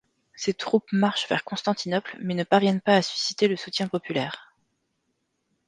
[0.33, 4.51] Ses troupes marchent vers Constantinople mais ne parviennent pas à susciter le soutien populaire.